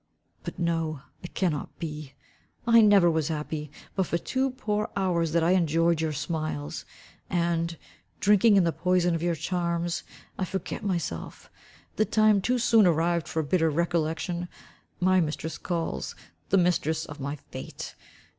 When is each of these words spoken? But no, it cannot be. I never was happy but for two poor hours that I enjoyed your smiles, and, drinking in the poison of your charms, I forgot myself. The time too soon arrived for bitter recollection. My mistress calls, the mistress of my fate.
But 0.43 0.57
no, 0.57 1.01
it 1.21 1.35
cannot 1.35 1.77
be. 1.77 2.13
I 2.65 2.81
never 2.81 3.07
was 3.07 3.27
happy 3.27 3.69
but 3.95 4.07
for 4.07 4.17
two 4.17 4.49
poor 4.49 4.89
hours 4.95 5.31
that 5.31 5.43
I 5.43 5.51
enjoyed 5.51 6.01
your 6.01 6.11
smiles, 6.11 6.85
and, 7.29 7.77
drinking 8.19 8.57
in 8.57 8.63
the 8.63 8.71
poison 8.71 9.13
of 9.13 9.21
your 9.21 9.35
charms, 9.35 10.01
I 10.39 10.45
forgot 10.45 10.81
myself. 10.81 11.51
The 11.97 12.05
time 12.05 12.41
too 12.41 12.57
soon 12.57 12.87
arrived 12.87 13.27
for 13.27 13.43
bitter 13.43 13.69
recollection. 13.69 14.47
My 14.99 15.19
mistress 15.21 15.59
calls, 15.59 16.15
the 16.49 16.57
mistress 16.57 17.05
of 17.05 17.19
my 17.19 17.35
fate. 17.35 17.93